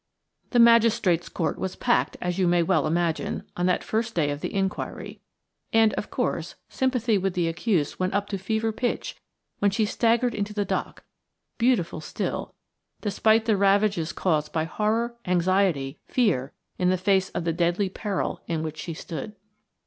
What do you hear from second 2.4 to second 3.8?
may well imagine, on